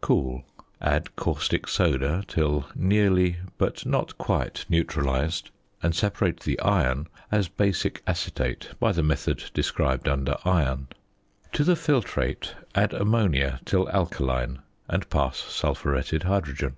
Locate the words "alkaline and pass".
13.88-15.38